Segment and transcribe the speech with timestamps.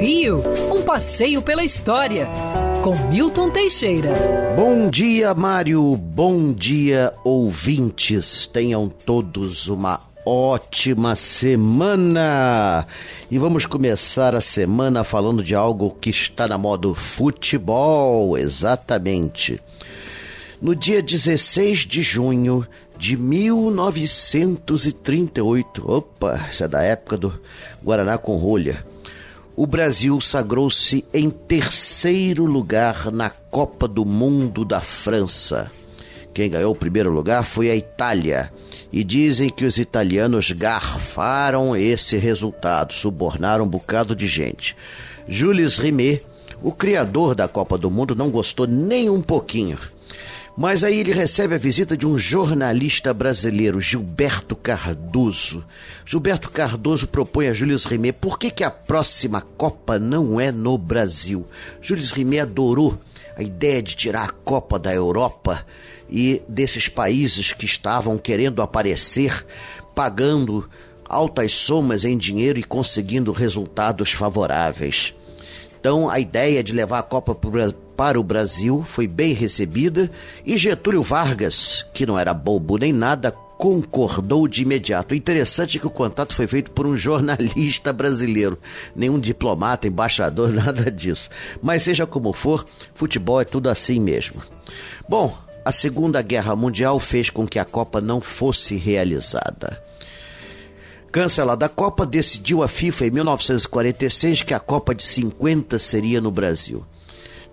[0.00, 2.28] Rio, um passeio pela história,
[2.82, 4.10] com Milton Teixeira.
[4.54, 5.96] Bom dia, Mário.
[5.96, 8.46] Bom dia, ouvintes.
[8.46, 12.86] Tenham todos uma ótima semana!
[13.30, 19.58] E vamos começar a semana falando de algo que está na moda futebol, exatamente.
[20.60, 22.66] No dia 16 de junho
[22.98, 27.32] de 1938, opa, isso é da época do
[27.82, 28.84] Guaraná com rolha
[29.56, 35.70] o Brasil sagrou-se em terceiro lugar na Copa do Mundo da França.
[36.32, 38.52] Quem ganhou o primeiro lugar foi a Itália.
[38.92, 44.76] E dizem que os italianos garfaram esse resultado, subornaram um bocado de gente.
[45.28, 46.22] Jules Rimet,
[46.62, 49.78] o criador da Copa do Mundo, não gostou nem um pouquinho.
[50.56, 55.64] Mas aí ele recebe a visita de um jornalista brasileiro, Gilberto Cardoso.
[56.06, 60.78] Gilberto Cardoso propõe a Júlio Rimet por que, que a próxima Copa não é no
[60.78, 61.44] Brasil.
[61.82, 62.96] Júlio Rimet adorou
[63.36, 65.66] a ideia de tirar a Copa da Europa
[66.08, 69.44] e desses países que estavam querendo aparecer,
[69.92, 70.70] pagando
[71.04, 75.14] altas somas em dinheiro e conseguindo resultados favoráveis.
[75.84, 77.36] Então, a ideia de levar a Copa
[77.94, 80.10] para o Brasil foi bem recebida
[80.42, 85.14] e Getúlio Vargas, que não era bobo nem nada, concordou de imediato.
[85.14, 88.58] Interessante é que o contato foi feito por um jornalista brasileiro,
[88.96, 91.28] nenhum diplomata, embaixador, nada disso.
[91.62, 94.40] Mas seja como for, futebol é tudo assim mesmo.
[95.06, 99.84] Bom, a Segunda Guerra Mundial fez com que a Copa não fosse realizada.
[101.14, 106.28] Cancelada a Copa, decidiu a FIFA em 1946 que a Copa de 50 seria no
[106.28, 106.84] Brasil.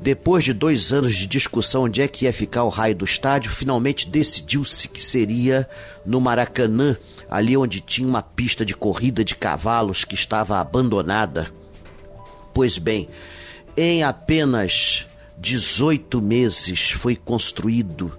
[0.00, 3.50] Depois de dois anos de discussão onde é que ia ficar o raio do estádio,
[3.50, 5.68] finalmente decidiu-se que seria
[6.06, 6.96] no Maracanã,
[7.30, 11.52] ali onde tinha uma pista de corrida de cavalos que estava abandonada.
[12.54, 13.10] Pois bem,
[13.76, 18.18] em apenas 18 meses foi construído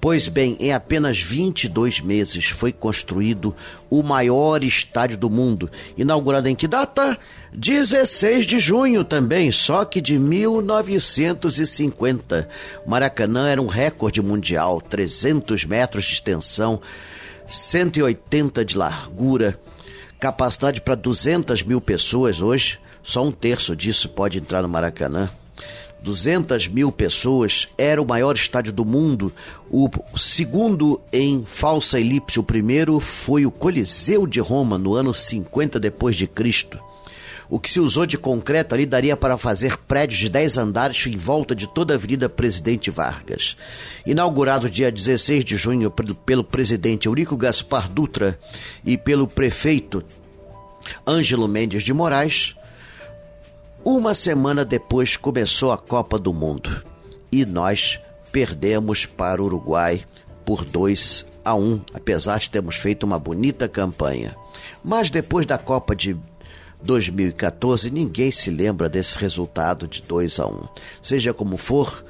[0.00, 3.54] Pois bem, em apenas 22 meses foi construído
[3.90, 7.18] o maior estádio do mundo, inaugurado em que data?
[7.52, 12.48] 16 de junho também, só que de 1950.
[12.86, 16.80] Maracanã era um recorde mundial, 300 metros de extensão,
[17.46, 19.60] 180 de largura,
[20.18, 22.78] capacidade para 200 mil pessoas hoje.
[23.02, 25.28] Só um terço disso pode entrar no Maracanã.
[26.02, 29.32] 200 mil pessoas, era o maior estádio do mundo.
[29.70, 35.78] O segundo em falsa elipse, o primeiro foi o Coliseu de Roma no ano 50
[35.78, 36.78] depois de Cristo.
[37.48, 41.16] O que se usou de concreto ali daria para fazer prédios de 10 andares em
[41.16, 43.56] volta de toda a Avenida Presidente Vargas.
[44.06, 45.90] Inaugurado dia 16 de junho
[46.24, 48.38] pelo presidente Eurico Gaspar Dutra
[48.84, 50.04] e pelo prefeito
[51.06, 52.54] Ângelo Mendes de Moraes,
[53.84, 56.84] uma semana depois começou a Copa do Mundo
[57.32, 57.98] e nós
[58.30, 60.04] perdemos para o Uruguai
[60.44, 64.36] por 2 a 1, apesar de termos feito uma bonita campanha.
[64.84, 66.16] Mas depois da Copa de
[66.82, 70.68] 2014, ninguém se lembra desse resultado de 2 a 1.
[71.02, 72.04] Seja como for,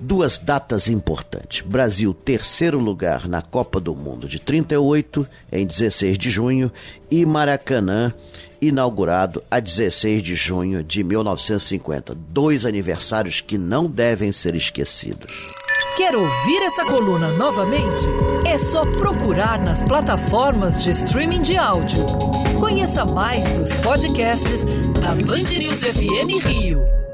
[0.00, 1.62] duas datas importantes.
[1.62, 6.70] Brasil, terceiro lugar na Copa do Mundo de 38, em 16 de junho,
[7.10, 8.12] e Maracanã,
[8.60, 12.14] inaugurado a 16 de junho de 1950.
[12.14, 15.32] Dois aniversários que não devem ser esquecidos.
[15.96, 18.04] Quer ouvir essa coluna novamente?
[18.44, 22.04] É só procurar nas plataformas de streaming de áudio.
[22.60, 24.62] Conheça mais dos podcasts
[25.00, 27.05] da Band News FM Rio.